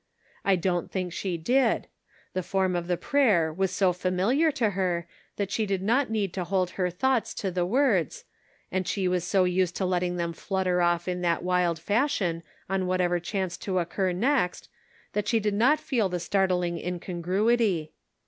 [0.43, 1.85] I don't think she did;
[2.33, 6.33] the form of the prayer was so familiar to her that she did not need
[6.33, 8.23] to hold her thoughts to the words,
[8.71, 12.87] and she was so used to letting them flutter off in that wild fashion on
[12.87, 14.69] whatever chanced to occur next,
[15.13, 17.93] that she did not feel the startling in congruity.